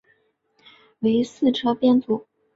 [1.01, 2.25] 为四车编组。